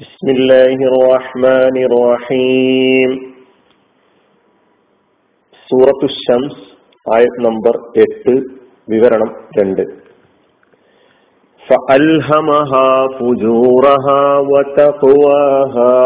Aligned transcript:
بسم 0.00 0.26
الله 0.28 0.78
الرحمن 0.90 1.76
الرحيم 1.88 3.10
സൂറത്തു 5.70 6.06
ഷംസ് 6.16 6.62
ആയത് 7.06 7.38
നമ്പർ 7.46 7.74
എട്ട് 7.96 8.34
വിവരണം 8.88 9.30
രണ്ട് 9.58 9.84
فألهمها 11.62 12.88
فجورها 13.18 14.22
وتقواها 14.50 15.96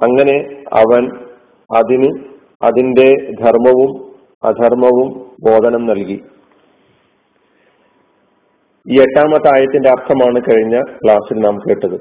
അങ്ങനെ 0.00 0.36
അവൻ 0.82 1.02
അതിന് 1.70 2.10
അതിന്റെ 2.62 3.08
ധർമ്മവും 3.42 3.90
അധർമ്മവും 4.42 5.08
ബോധനം 5.40 5.82
നൽകി 5.86 6.18
ഈ 8.89 8.99
എട്ടാമത്തെ 8.99 9.53
ആയത്തിന്റെ 9.53 9.89
അർത്ഥമാണ് 9.89 10.41
കഴിഞ്ഞ 10.41 10.81
ക്ലാസ്സിൽ 11.03 11.39
നാം 11.39 11.57
കേട്ടത്. 11.57 11.95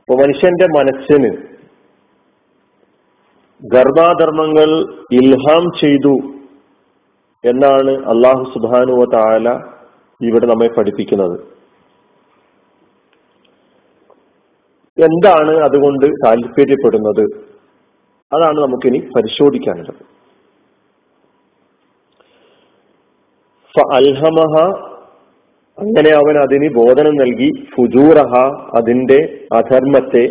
അപ്പൊ 0.00 0.14
മനുഷ്യന്റെ 0.14 0.66
മനസ്സിന് 0.66 1.30
ഗർഭാധർമ്മങ്ങൾ 3.74 4.70
ഇൽഹാം 5.12 5.64
ചെയ്തു 5.80 6.14
എന്നാണ് 7.44 7.90
അള്ളാഹു 7.90 8.52
സുബാനുവ 8.54 9.04
താല 9.14 9.48
ഇവിടെ 10.20 10.46
നമ്മെ 10.46 10.68
പഠിപ്പിക്കുന്നത്. 10.68 11.40
എന്താണ് 14.98 15.58
അതുകൊണ്ട് 15.58 16.06
താല്പര്യപ്പെടുന്നത്? 16.06 17.24
അതാണ് 18.32 18.58
നമുക്കിനി 18.58 18.98
പരിശോധിക്കാനുള്ളത്. 19.16 20.15
അൽഹമഹ 23.80 24.86
അങ്ങനെ 25.78 26.10
അവൻ 26.10 26.38
അതിന് 26.38 26.74
ബോധനം 26.74 27.16
നൽകി 27.16 27.66
ഫുജൂറഹ 27.76 28.34
അതിന്റെ 28.76 29.46
അധർമ്മത്തെ 29.52 30.28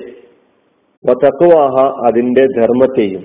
വതക്വാഹ 1.05 2.05
അതിന്റെ 2.07 2.45
ധർമ്മത്തെയും. 2.45 3.21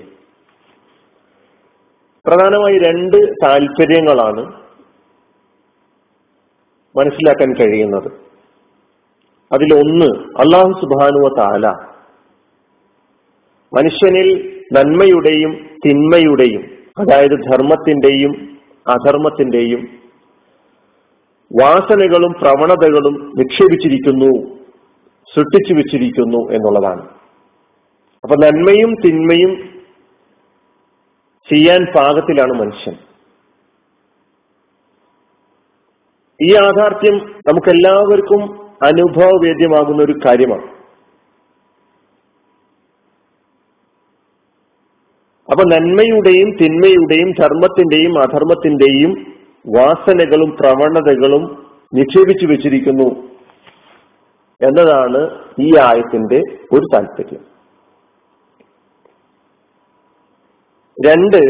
പ്രധാനമായി 2.27 2.77
രണ്ട് 2.77 3.17
താല്പര്യങ്ങളാണ് 3.17 4.53
മനസ്സിലാക്കാൻ 6.97 7.53
കഴിയുന്നത്. 7.53 8.11
അതിലൊന്ന് 9.53 10.05
അള്ളാഹു 10.39 10.71
സുബാനുവ 10.71 11.33
താല 11.37 11.67
മനുഷ്യനിൽ 13.73 14.59
നന്മയുടെയും 14.73 15.69
തിന്മയുടെയും 15.85 16.61
അതായത് 16.99 17.51
ധർമ്മത്തിന്റെയും 17.51 18.59
അധർമ്മത്തിന്റെയും 18.87 20.00
വാസനകളും 21.59 22.33
പ്രവണതകളും 22.41 23.33
നിക്ഷേപിച്ചിരിക്കുന്നു 23.37 24.57
സൃഷ്ടിച്ചു 25.35 25.73
വെച്ചിരിക്കുന്നു 25.73 26.51
എന്നുള്ളതാണ്. 26.51 27.01
അപ്പൊ 28.23 28.35
നന്മയും 28.35 28.95
തിന്മയും 29.05 29.81
ചെയ്യാൻ 31.53 31.85
പാകത്തിലാണ് 31.95 32.53
മനുഷ്യൻ. 32.53 32.93
ഈ 36.41 36.53
യാഥാർത്ഥ്യം 36.53 37.17
നമുക്കെല്ലാവർക്കും 37.47 38.41
അനുഭവവേദ്യമാകുന്ന 38.85 40.03
ഒരു 40.03 40.15
കാര്യമാണ്. 40.25 40.71
അപ്പൊ 45.51 45.63
നന്മയുടെയും 45.63 46.57
തിന്മയുടെയും 46.61 47.31
ധർമ്മത്തിന്റെയും 47.31 48.21
അധർമ്മത്തിന്റെയും 48.21 49.40
വാസനകളും 49.65 50.51
പ്രവണതകളും 50.51 51.43
നിക്ഷേപിച്ചു 51.93 52.45
വെച്ചിരിക്കുന്നു 52.51 53.07
എന്നതാണ് 54.61 55.21
ഈ 55.59 55.69
ആയത്തിന്റെ 55.83 56.39
ഒരു 56.73 56.85
താല്പര്യം 56.93 57.43
രണ്ട് 60.97 61.41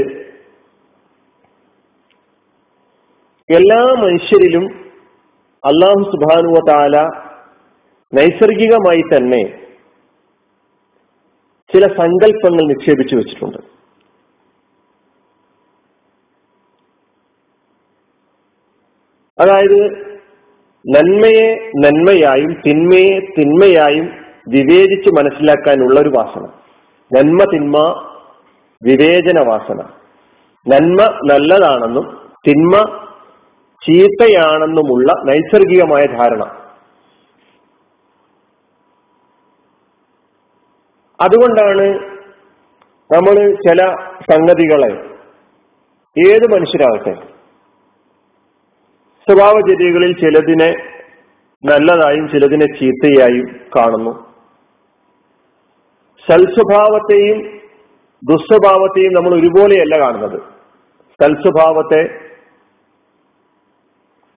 എല്ലാ 3.50 3.80
മനുഷ്യരിലും 4.04 4.66
അള്ളാഹു 5.64 6.04
സുബാനുവ 6.12 6.60
താല 6.70 6.98
നൈസർഗികമായി 8.14 9.04
തന്നെ 9.14 9.42
ചില 11.74 11.88
സങ്കല്പങ്ങൾ 12.00 12.64
നിക്ഷേപിച്ചു 12.68 13.16
വെച്ചിട്ടുണ്ട്. 13.16 13.60
അതായത് 19.42 20.12
നന്മയെ 20.90 21.72
നന്മയായും 21.76 22.54
തിന്മയെ 22.54 23.20
തിന്മയായും 23.20 24.06
വിവേചിച്ച് 24.48 25.10
മനസ്സിലാക്കാനുള്ള 25.10 26.00
ഒരു 26.00 26.10
വാസന. 26.10 26.48
നന്മ 27.16 27.44
തിന്മ 27.54 28.08
വിവേചന 28.84 29.40
വാസന. 29.40 29.84
നന്മ 30.68 31.20
നല്ലതാണെന്നും 31.32 32.30
തിന്മ 32.48 33.06
ചീത്തയാണെന്നുമുള്ള 33.90 35.14
നൈസർഗികമായ 35.26 36.06
ധാരണ. 36.06 36.62
അതുകൊണ്ടാണ് 41.22 42.00
നമ്മൾ 43.14 43.56
ചില 43.68 43.96
സംഗതികളെ 44.32 44.92
ഏത് 46.30 46.52
മനുഷ്യരാകട്ടെ 46.52 47.31
സ്വഭാവചര്യകളിൽ 49.32 50.20
ചിലതിനെ 50.20 50.76
നല്ലതായും 51.66 52.28
ചിലതിനെ 52.28 52.66
ചീത്തയായും 52.66 53.60
കാണുന്നു. 53.76 54.32
സൽസ്വഭാവത്തെയും 56.30 57.60
ദുസ്വഭാവത്തെയും 58.30 59.14
നമ്മൾ 59.14 59.40
ഒരുപോലെയല്ല 59.40 60.00
കാണുന്നത്. 60.00 60.40
സൽസ്വഭാവത്തെ 61.24 62.02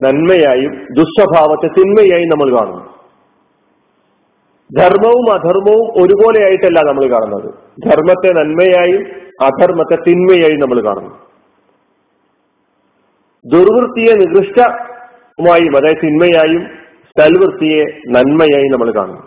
നന്മയായും 0.02 0.86
ദുസ്വഭാവത്തെ 0.92 1.66
തിന്മയായും 1.66 2.28
നമ്മൾ 2.28 2.60
കാണുന്നു. 2.60 2.92
ധർമ്മവും 4.80 5.34
അധർമ്മവും 5.34 6.02
ഒരുപോലെയായിട്ടല്ല 6.02 6.80
നമ്മൾ 6.80 7.10
കാണുന്നത്. 7.10 7.54
ധർമ്മത്തെ 7.88 8.32
നന്മയായും 8.32 9.06
അധർമ്മത്തെ 9.42 9.96
തിന്മയായും 10.08 10.60
നമ്മൾ 10.60 10.84
കാണുന്നു. 10.84 11.21
ദുർവൃത്തിയെ 13.46 14.14
നികൃഷ്ടമായും 14.14 15.76
അതായത് 15.76 15.96
തിന്മയായും 15.96 16.68
സൽവൃത്തിയെ 17.20 17.84
നന്മയായും 18.06 18.72
നമ്മൾ 18.72 18.94
കാണുന്നു. 18.94 19.22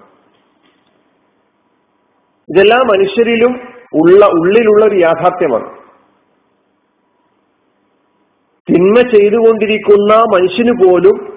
ഇതെല്ലാം 2.50 2.88
മനുഷ്യരിലും 2.88 3.54
ഉള്ള 3.94 4.26
ഉള്ളിലുള്ള 4.26 4.86
ഒരു 4.86 4.96
യാഥാർത്ഥ്യമാണ്. 4.96 5.78
തിന്മ 8.70 9.10
ചെയ്തുകൊണ്ടിരിക്കുന്ന 9.10 10.16
മനുഷ്യന് 10.16 10.86
പോലും 10.86 11.36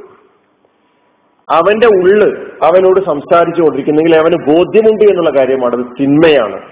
അവന്റെ 1.51 1.87
ഉള്ള് 1.87 2.29
അവനോട് 2.65 3.07
സംസാരിച്ചു 3.07 3.63
കൊണ്ടിരിക്കുന്നെങ്കിൽ 3.63 4.17
അവന് 4.17 4.37
ബോധ്യമുണ്ട് 4.47 5.05
എന്നുള്ള 5.05 5.31
കാര്യമാണ്. 5.31 5.77
അത് 5.77 5.97
തിന്മയാണ്. 6.01 6.63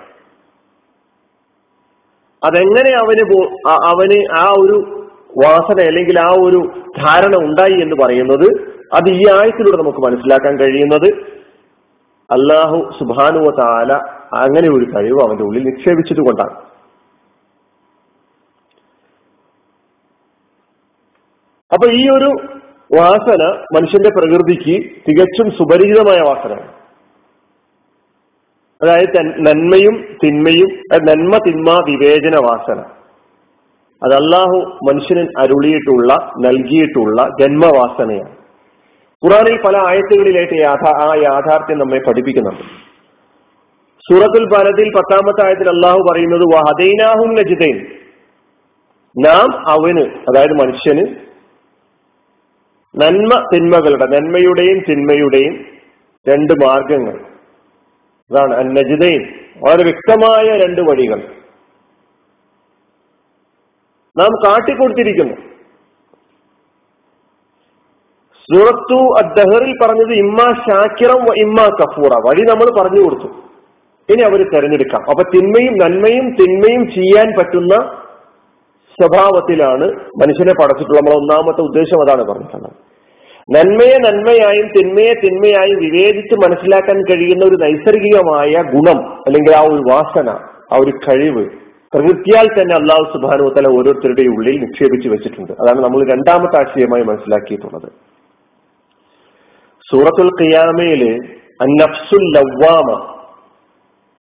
അതെങ്ങനെ 2.44 2.90
അവന് 2.90 3.44
അവന് 3.66 4.38
ആ 4.38 4.54
ഒരു 4.58 5.05
വാസന 5.44 5.86
അല്ലെങ്കിൽ 5.86 6.20
ആ 6.20 6.28
ഒരു 6.42 6.70
ധാരണ 6.98 7.44
ഉണ്ടായി 7.44 7.80
എന്ന് 7.80 7.96
പറയുന്നത് 8.04 8.76
അത് 8.94 9.08
ഈ 9.08 9.22
ആയത്തിലൂടെ 9.32 9.82
നമുക്ക് 9.82 9.98
മനസ്സിലാക്കാൻ 9.98 10.58
കഴിയുന്നത്. 10.60 11.36
അള്ളാഹു 12.30 12.92
സുബാനുവ 12.98 13.50
താല 13.58 13.92
അങ്ങനെ 14.34 14.68
ഒരു 14.68 14.84
കഴിവ് 14.84 15.22
അവന്റെ 15.22 15.44
ഉള്ളിൽ 15.44 15.64
നിക്ഷേപിച്ചത് 15.64 16.16
കൊണ്ടാണ്. 16.16 16.66
അപ്പൊ 21.72 21.90
ഈ 21.90 22.08
ഒരു 22.08 22.30
വാസന 22.98 23.64
മനുഷ്യന്റെ 23.76 24.10
പ്രകൃതിക്ക് 24.10 24.90
തികച്ചും 25.08 25.50
സുപരിചിതമായ 25.50 26.20
വാസനയാണ്. 26.20 26.72
അതായത് 28.82 29.26
നന്മയും 29.46 30.16
തിന്മയും 30.24 30.68
നന്മ 31.06 31.38
തിന്മ 31.38 31.84
വിവേചന 31.88 32.36
വാസന. 32.38 32.95
അത് 34.02 34.14
അള്ളാഹു 34.14 34.78
മനുഷ്യന് 34.90 35.28
അരുളിയിട്ടുള്ള 35.38 36.14
നൽകിയിട്ടുള്ള 36.14 37.28
ജന്മവാസനയാണ്. 37.40 38.36
ഖുറാനിൽ 39.24 39.56
പല 39.62 39.76
ആയത്തുകളിലായിട്ട് 39.76 40.54
ആ 40.88 41.14
യാഥാർത്ഥ്യം 41.14 41.78
നമ്മെ 41.78 41.98
പഠിപ്പിക്കുന്നുണ്ട്. 41.98 42.62
സൂറത്തുൽ 44.08 44.44
ബലദിൽ 44.44 44.88
പത്താമത്തെ 44.88 45.46
ആയത്തിൽ 45.46 45.68
അള്ളാഹു 45.68 45.98
പറയുന്നത് 46.12 46.40
വഹദൈനാഹും 46.40 47.34
ലജിതൈൻ 47.34 47.86
നാം 49.26 49.68
അവന് 49.68 50.00
അതായത് 50.00 50.52
മനുഷ്യന് 50.52 51.06
നന്മ 53.02 53.48
തിന്മകളുടെ 53.54 54.06
നന്മയുടെയും 54.06 54.78
തിന്മയുടെയും 54.90 55.64
രണ്ട് 56.28 56.52
മാർഗങ്ങൾ. 56.52 57.16
അതാണ് 58.30 58.76
നജിദൈൻ 58.76 59.26
വളരെ 59.66 59.82
വ്യക്തമായ 59.82 60.58
രണ്ട് 60.58 60.80
വഴികൾ. 60.80 61.22
നാം 64.18 64.50
കാട്ടിക്കൊടുത്തിരിക്കുന്നു. 64.50 65.34
സൂറത്തു 68.52 69.14
അദ്ദഹറിൽ 69.24 69.74
പറഞ്ഞത് 69.82 70.12
ഇമ്മ 70.12 70.38
ഷാക്കിറം 70.38 71.38
ഇമ്മ 71.38 71.56
കഫൂറ. 71.62 72.10
വഴി 72.28 72.40
നമ്മൾ 72.40 72.82
പറഞ്ഞു 72.82 73.04
കൊടുത്തു. 73.04 73.26
ഇനി 74.12 74.22
അവർ 74.22 74.50
തെരഞ്ഞെടുക്കാം. 74.54 75.00
അപ്പൊ 75.00 75.22
തിന്മയും 75.22 75.78
നന്മയും 75.78 76.34
തിന്മയും 76.34 76.90
ചെയ്യാൻ 76.90 77.38
പറ്റുന്ന 77.38 77.74
സ്വഭാവത്തിലാണ് 79.00 79.84
മനുഷ്യനെ 79.94 80.52
പടച്ചിട്ടുള്ള 80.52 80.98
നമ്മളെ 80.98 81.16
ഒന്നാമത്തെ 81.16 81.60
ഉദ്ദേശം 81.60 82.02
അതാണ് 82.02 82.24
പറഞ്ഞിട്ടുള്ളത്. 82.24 82.72
നന്മയെ 83.56 83.98
നന്മയായും 83.98 84.68
തിന്മയെ 84.68 85.12
തിന്മയായും 85.14 85.78
വിവേചിച്ച് 85.78 86.50
മനസ്സിലാക്കാൻ 86.50 87.02
കഴിയുന്ന 87.02 87.44
ഒരു 87.44 87.56
നൈസർഗികമായ 87.56 88.62
ഗുണം 88.62 88.98
അല്ലെങ്കിൽ 89.26 89.56
ആ 89.56 89.60
ഒരു 89.60 89.82
വാസന 89.92 90.30
ആ 90.72 90.78
ഒരു 90.80 90.92
കഴിവ് 91.08 91.65
പ്രകൃതിയാൽ 91.94 92.44
തന്നെ 92.44 92.74
അള്ളാഹു 92.74 93.12
സുബാനുവത്തല 93.12 93.66
ഓരോരുത്തരുടെയും 93.66 94.34
ഉള്ളിൽ 94.34 94.60
നിക്ഷേപിച്ചു 94.60 95.08
വെച്ചിട്ടുണ്ട്. 95.08 95.52
അതാണ് 95.52 95.80
നമ്മൾ 95.84 96.10
രണ്ടാമത്തെ 96.12 96.60
ആശയമായി 96.60 97.02
മനസ്സിലാക്കിയിട്ടുള്ളത്. 97.02 97.92
സൂറത്തുൽ 99.92 100.30
ഖിയാമയിൽ 100.42 101.02
അന്നഫ്സുൽ 101.60 102.24
ലവ്വാമ 102.36 103.16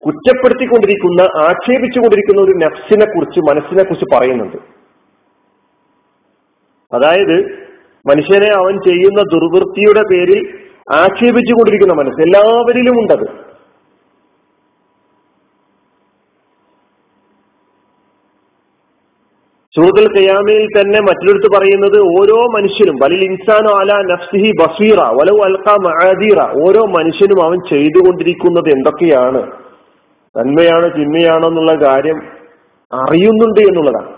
കുറ്റപ്പെടുത്തിക്കൊണ്ടിരിക്കുന്ന 0.06 1.20
ആക്ഷേപിച്ചുകൊണ്ടിരിക്കുന്ന 1.20 2.42
ഒരു 2.42 2.52
നഫ്സിനെ 2.52 3.06
കുറിച്ച് 3.06 3.40
മനസ്സിനെ 3.40 3.84
കുറിച്ച് 3.84 4.16
പറയുന്നുണ്ട്. 4.16 4.56
അതായത് 6.94 7.64
മനുഷ്യനെ 8.10 8.50
അവൻ 8.56 8.74
ചെയ്യുന്ന 8.76 9.22
ദുർവൃത്തിയുടെ 9.22 10.02
പേരിൽ 10.12 10.58
ആക്ഷേപിച്ചുകൊണ്ടിരിക്കുന്ന 10.92 11.94
മനസ്സ്. 11.94 12.22
എല്ലാവരിലും 12.22 12.92
ഉണ്ടത്. 12.92 13.53
സൂറത്തുൽ 19.76 20.08
ഖിയാമയിൽ 20.16 20.64
തന്നെ 20.66 20.98
മറ്റൊരിടത്ത് 21.00 21.48
പറയുന്നത് 21.56 21.96
ഓരോ 22.18 22.36
മനുഷ്യനും 22.56 22.96
വലിൽ 23.02 23.22
ഇൻസാനോ 23.24 23.72
അല 23.80 23.92
നഫ്സിഹി 24.10 24.50
ബസീറ 24.60 24.98
വലവ് 25.18 25.40
അൽക്ക 25.46 25.74
മഅദീറ 25.86 26.40
ഓരോ 26.64 26.82
മനുഷ്യനും 26.96 27.40
അവൻ 27.44 27.58
ചെയ്തുകൊണ്ടിരിക്കുന്നത് 27.72 28.68
എന്തൊക്കെയാണ്? 28.68 29.40
നന്മയാണോ 30.36 30.88
ചിന്മയാണോ 30.88 31.48
എന്നുള്ള 31.48 31.74
കാര്യം 31.86 32.18
അറിയുന്നുണ്ട് 32.92 33.60
എന്നുള്ളതാണ്. 33.60 34.10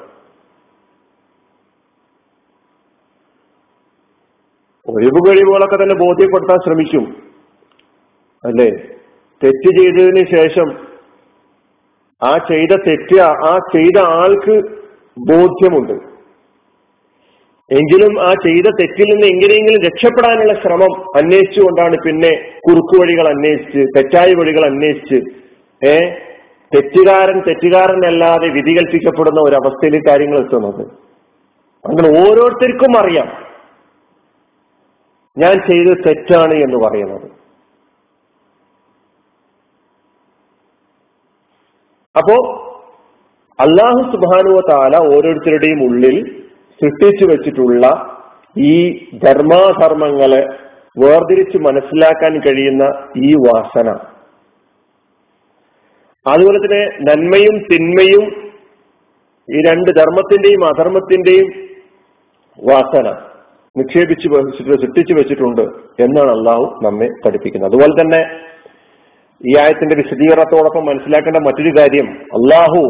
ഒഴിവ് 4.88 5.20
കഴിവുകളൊക്കെ 5.28 5.76
തന്നെ 5.76 5.96
ബോധ്യപ്പെടുത്താൻ 6.06 6.58
ശ്രമിക്കും. 6.64 7.04
അല്ലേ? 8.44 8.70
തെറ്റ് 9.42 9.70
ചെയ്തതിന് 9.78 10.24
ശേഷം 10.36 10.68
ആ 12.22 12.38
ചെയ്ത 12.50 12.72
തെറ്റ് 12.88 13.20
ആ 13.22 13.54
ചെയ്ത 13.74 13.98
ആൾക്ക് 14.20 14.56
ബോധ്യമുണ്ട്. 15.18 16.16
എങ്കിലും 17.74 18.22
ആ 18.22 18.32
ചെയ്ത 18.32 18.64
തെറ്റിൽ 18.64 19.04
നിന്ന് 19.04 19.26
എങ്ങനെയെങ്കിലും 19.26 19.82
രക്ഷപ്പെടാനുള്ള 19.82 20.52
ശ്രമം 20.52 21.16
അന്വേഷിച്ചുകൊണ്ടാണ് 21.16 21.96
പിന്നെ 22.06 22.60
കുറുക്കു 22.68 23.02
വഴികൾ 23.02 23.28
അന്വേഷിച്ച് 23.28 23.86
തെറ്റായ 23.96 24.34
വഴികൾ 24.34 24.66
അന്വേഷിച്ച് 24.66 25.14
ഏ? 25.86 26.14
തെറ്റുകാരൻ 26.74 27.42
തെറ്റുകാരനല്ലാതെ 27.48 28.48
വിധി 28.48 28.70
കൽപ്പിക്കപ്പെടുന്ന 28.70 29.40
ഒരവസ്ഥയിൽ 29.40 30.02
കാര്യങ്ങൾ 30.08 30.38
എത്തുന്നത്. 30.38 30.86
അങ്ങനെ 31.86 32.08
ഓരോരുത്തർക്കും 32.08 32.98
അറിയാം. 32.98 33.46
ഞാൻ 35.38 35.66
ചെയ്തത് 35.66 35.96
തെറ്റാണ് 36.06 36.54
എന്ന് 36.54 36.76
പറയുന്നത്. 36.76 37.30
അപ്പോ 42.18 42.65
അള്ളാഹു 43.58 44.00
സുബാനുവ 44.12 44.58
താല 44.70 44.94
ഓരോരുത്തരുടെയും 45.12 45.80
ഉള്ളിൽ 45.88 46.16
സൃഷ്ടിച്ചു 46.80 47.24
വെച്ചിട്ടുള്ള 47.32 47.84
ഈ 48.56 48.74
ധർമാധർമ്മങ്ങളെ 49.24 50.42
വേർതിരിച്ച് 51.02 51.58
മനസ്സിലാക്കാൻ 51.58 52.40
കഴിയുന്ന 52.40 52.84
ഈ 53.16 53.30
വാസന. 53.34 53.88
അതുപോലെ 56.26 56.58
തന്നെ 56.58 56.82
നന്മയും 57.08 57.56
തിന്മയും 57.72 58.24
ഈ 59.48 59.58
രണ്ട് 59.68 59.90
ധർമ്മത്തിന്റെയും 59.90 60.62
അധർമ്മത്തിന്റെയും 60.68 61.48
വാസന 62.58 63.08
നിക്ഷേപിച്ച് 63.76 64.28
സൃഷ്ടിച്ചു 64.82 65.14
വെച്ചിട്ടുണ്ട് 65.14 65.64
എന്നാണ് 66.04 66.30
അള്ളാഹു 66.36 66.78
നമ്മെ 66.84 67.08
പഠിപ്പിക്കുന്നത്. 67.24 67.70
അതുപോലെ 67.70 67.94
തന്നെ 68.00 68.20
ഈ 69.40 69.52
ആയത്തിന്റെ 69.62 69.96
വിശദീകരണത്തോടൊപ്പം 69.96 70.84
മനസ്സിലാക്കേണ്ട 70.86 71.36
മറ്റൊരു 71.36 71.72
കാര്യം 71.78 72.06
അള്ളാഹു 72.38 72.82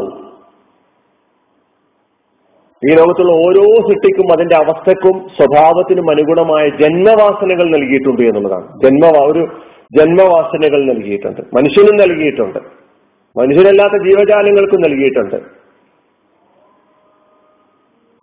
ഈ 2.85 2.93
ലോകത്തുള്ള 2.93 3.31
ഓരോ 3.31 3.63
സൃഷ്ടിക്കും 3.75 4.33
അതിന്റെ 4.33 4.55
അവസ്ഥക്കും 4.55 5.29
സ്വഭാവത്തിനും 5.37 6.09
അനുഗുണമായ 6.11 6.69
ജന്മവാസനകൾ 6.69 7.69
നൽകിയിട്ടുണ്ട് 7.69 8.21
എന്നുള്ളതാണ്. 8.21 8.67
ജന്മ 8.83 9.05
ഒരു 9.25 9.47
ജന്മവാസനകൾ 9.99 10.85
നൽകിയിട്ടുണ്ട്. 10.85 11.41
മനുഷ്യനും 11.41 11.97
നൽകിയിട്ടുണ്ട്. 11.97 12.59
മനുഷ്യരല്ലാത്ത 13.39 14.03
ജീവജാലങ്ങൾക്കും 14.03 14.81
നൽകിയിട്ടുണ്ട്. 14.81 15.35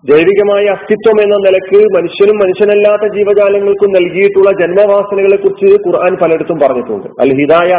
ജൈവികമായ 0.05 0.65
അസ്തിത്വം 0.65 1.23
എന്ന 1.23 1.37
നിലയ്ക്ക് 1.37 1.95
മനുഷ്യനും 1.95 2.37
മനുഷ്യനല്ലാത്ത 2.37 3.13
ജീവജാലങ്ങൾക്കും 3.15 3.93
നൽകിയിട്ടുള്ള 3.93 4.51
ജന്മവാസനകളെ 4.51 5.37
കുറിച്ച് 5.37 5.77
ഖുർആൻ 5.87 6.17
പലയിടത്തും 6.23 6.59
പറഞ്ഞിട്ടുണ്ട്. 6.59 7.07
അൽ 7.21 7.35
ഹിദായ 7.41 7.71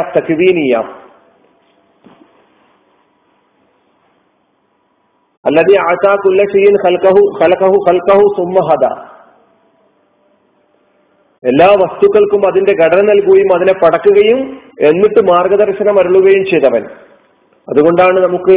അല്ലതി 5.46 5.74
ആശാ 5.76 6.14
ഷീൻ 6.52 6.74
ഖൽഖഹു 6.86 7.22
ഖലഖഹു 7.42 7.76
ഖൽഖഹു 7.88 8.24
സുമ്മഹദ 8.36 8.84
എല്ലാ 11.44 11.66
വസ്തുക്കൾക്കും 11.66 12.46
അതിന്റെ 12.46 12.72
ഘടന 12.72 13.00
നൽകുകയും 13.00 13.54
അതിനെ 13.54 13.72
പടക്കുകയും 13.72 14.38
എന്നിട്ട് 14.80 15.20
മാർഗദർശനം 15.30 15.98
അരുളുകയും 15.98 16.44
ചെയ്തവൻ. 16.44 16.84
അതുകൊണ്ടാണ് 17.68 18.18
നമുക്ക് 18.20 18.56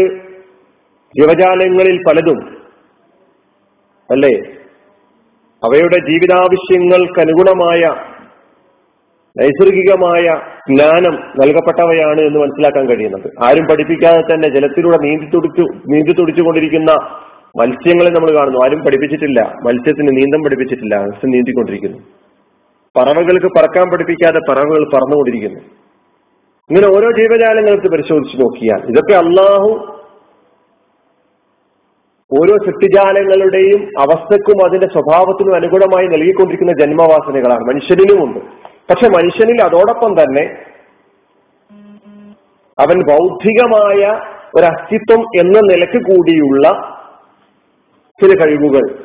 ജീവജാലങ്ങളിൽ 1.15 1.97
പലതും 2.07 2.39
അല്ലേ? 4.09 4.33
അവയുടെ 5.63 5.97
ജീവിതാവശ്യങ്ങൾക്ക് 5.97 7.19
അനുഗുണമായ 7.19 7.81
നൈസർഗികമായ 9.37 10.25
ജ്ഞാനം 10.69 11.13
നൽകപ്പെട്ടവയാണ് 11.41 12.21
എന്ന് 12.21 12.39
മനസ്സിലാക്കാൻ 12.39 12.89
കഴിയുന്നത്. 12.89 13.31
ആരും 13.43 13.65
പഠിപ്പിക്കാതെ 13.71 14.21
തന്നെ 14.21 14.47
ജലത്തിലൂടെ 14.47 14.97
നീന്തി 14.97 15.25
തുടിച്ചു 15.25 15.61
നീന്തി 15.61 16.11
തുടിച്ചുകൊണ്ടിരിക്കുന്ന 16.11 16.91
മത്സ്യങ്ങളെ 17.61 18.09
നമ്മൾ 18.09 18.37
കാണുന്നു. 18.37 18.59
ആരും 18.63 18.79
പഠിപ്പിച്ചിട്ടില്ല. 18.79 19.41
മത്സ്യത്തിന് 19.41 20.07
നീന്തം 20.07 20.43
പഠിപ്പിച്ചിട്ടില്ല. 20.43 20.99
മത്സ്യം 20.99 21.31
നീന്തിക്കൊണ്ടിരിക്കുന്നു. 21.31 21.97
പറവകൾക്ക് 22.97 23.45
പറക്കാൻ 23.45 23.89
പഠിപ്പിക്കാതെ 23.91 24.39
പറവകൾ 24.49 24.83
പറന്നുകൊണ്ടിരിക്കുന്നു. 24.95 25.59
ഇങ്ങനെ 26.69 26.87
ഓരോ 26.87 27.11
ജീവജാലങ്ങൾക്ക് 27.11 27.87
പരിശോധിച്ച് 27.87 28.41
നോക്കിയാൽ 28.41 28.81
ഇതൊക്കെ 28.89 29.13
അള്ളാഹു 29.13 29.69
ഓരോ 32.33 32.57
സൃഷ്ടിജാലങ്ങളുടെയും 32.57 33.79
അവസ്ഥക്കും 33.99 34.65
അതിന്റെ 34.65 34.87
സ്വഭാവത്തിനും 34.87 35.55
അനുകൂലമായി 35.55 36.07
നൽകിക്കൊണ്ടിരിക്കുന്ന 36.07 36.73
ജന്മവാസനകളാണ്. 36.79 37.59
മനുഷ്യനിലുമുണ്ട് 37.59 38.69
പക്ഷെ 38.89 39.07
മനുഷ്യനിൽ 39.07 39.63
അതോടൊപ്പം 39.63 40.13
തന്നെ 40.13 40.65
അവൻ 42.79 43.03
ബൗദ്ധികമായ 43.09 44.21
ഒരു 44.55 44.65
അസ്തിത്വം 44.65 45.19
എന്ന 45.39 45.59
നിലയ്ക്ക് 45.59 45.97
കൂടിയുള്ള 45.97 46.95
ചില 48.21 48.39
കഴിവുകൾ 48.39 48.99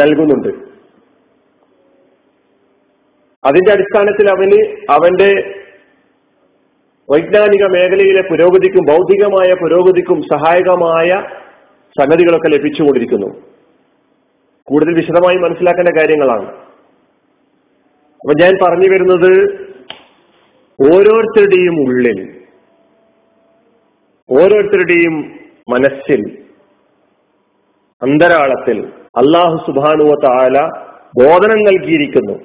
നൽകുന്നുണ്ട്. 0.00 0.48
അതിന്റെ 3.44 3.72
അടിസ്ഥാനത്തിൽ 3.72 4.30
അവന് 4.30 4.76
അവന്റെ 4.90 5.58
വൈജ്ഞാനിക 7.12 7.64
മേഖലയിലെ 7.64 8.22
പുരോഗതിക്കും 8.30 8.84
ബൗദ്ധികമായ 8.84 9.54
പുരോഗതിക്കും 9.54 10.22
സഹായകമായ 10.22 11.22
സംഗതികളൊക്കെ 12.00 12.48
ലഭിച്ചുകൊണ്ടിരിക്കുന്നു. 12.48 13.26
കൂടുതൽ 14.64 14.94
വിശദമായി 14.94 15.36
മനസ്സിലാക്കേണ്ട 15.36 15.88
കാര്യങ്ങളാണ്. 15.88 16.67
അപ്പൊ 18.20 18.32
ഞാൻ 18.40 18.52
പറഞ്ഞു 18.62 18.88
വരുന്നത് 18.92 19.32
ഓരോരുത്തരുടെയും 20.78 21.76
ഉള്ളിൽ 21.84 22.18
ഓരോരുത്തരുടെയും 24.30 25.14
മനസ്സിൽ 25.70 26.20
അന്തരാളത്തിൽ 28.02 28.78
അള്ളാഹു 29.20 29.56
സുബാനുവ 29.66 30.12
താല 30.24 30.56
ബോധനം 31.20 31.60
നൽകിയിരിക്കുന്നു. 31.64 32.36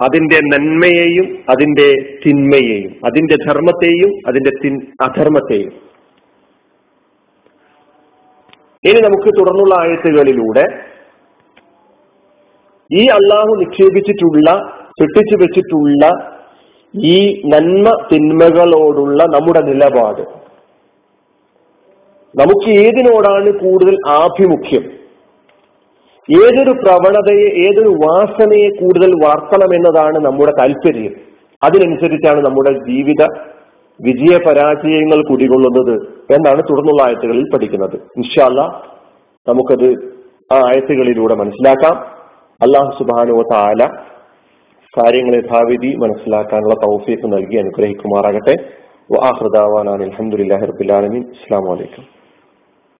അതിന്റെ 0.00 0.38
നന്മയെയും 0.44 1.26
അതിന്റെ 1.50 1.88
തിന്മയെയും 2.26 2.92
അതിന്റെ 3.06 3.36
ധർമ്മത്തെയും 3.46 4.12
അതിന്റെ 4.28 4.50
തിൻ 4.64 4.74
അധർമ്മത്തെയും. 5.00 5.72
ഇനി 8.84 9.00
നമുക്ക് 9.00 9.30
തുടർന്നുള്ള 9.38 9.74
ആയത്തുകളിലൂടെ 9.74 10.64
ഈ 12.94 13.06
അള്ളാഹു 13.06 13.56
നിക്ഷേപിച്ചിട്ടുള്ള 13.58 14.72
സൃഷ്ടിച്ചു 15.00 15.36
വെച്ചിട്ടുള്ള 15.36 16.32
ഈ 16.96 17.42
നന്മ 17.46 18.06
തിന്മകളോടുള്ള 18.12 19.22
നമ്മുടെ 19.22 19.60
നിലപാട്. 19.60 20.22
നമുക്ക് 22.38 22.70
ഏതിനോടാണ് 22.70 23.52
കൂടുതൽ 23.52 23.96
ആഭിമുഖ്യം? 24.08 24.82
ഏതൊരു 26.42 26.70
പ്രവണതയെ 26.70 27.48
ഏതൊരു 27.66 27.88
വാസനയെ 27.88 28.68
കൂടുതൽ 28.68 29.10
വളർത്തണം 29.24 29.74
എന്നതാണ് 29.74 30.18
നമ്മുടെ 30.18 30.52
താല്പര്യം. 30.58 31.12
അതിനനുസരിച്ചാണ് 31.62 32.44
നമ്മുടെ 32.44 32.70
ജീവിത 32.70 33.26
വിജയ 34.00 34.36
പരാജയങ്ങൾ 34.36 35.24
കുടികൊള്ളുന്നത് 35.30 36.02
എന്നാണ് 36.34 36.62
തുടർന്നുള്ള 36.62 37.02
ആയത്തുകളിൽ 37.02 37.44
പഠിക്കുന്നത്. 37.54 37.94
ഇൻഷാല്ല 37.94 38.82
നമുക്കത് 39.48 40.12
ആ 40.52 40.56
ആയത്തുകളിലൂടെ 40.56 41.34
മനസ്സിലാക്കാം. 41.34 42.11
അള്ളാഹു 42.64 42.90
സുബാനു 42.98 43.42
താല 43.52 43.82
കാര്യങ്ങളെ 44.94 45.40
ഭാവിധി 45.50 45.90
മനസ്സിലാക്കാനുള്ള 45.96 46.74
തൗഫീഖ് 46.74 47.32
നൽകി 47.32 47.56
അനുഗ്രഹിക്കുമാറാകട്ടെ. 47.56 48.54
വാഹൃദാവാൻ 49.14 49.86
അലഹമുല്ലാ 49.90 50.58
റബുലാലമീൻ 50.70 51.22
അസ്സാം 51.36 51.64
വലൈക്കും 51.70 52.21